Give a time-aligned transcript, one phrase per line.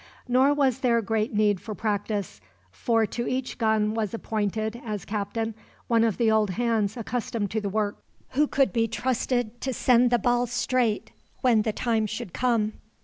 [0.27, 5.53] Nor was there great need for practice, for to each gun was appointed, as captain,
[5.87, 7.97] one of the old hands accustomed to the work,
[8.29, 11.11] who could be trusted to send the ball straight
[11.41, 12.73] when the time should come.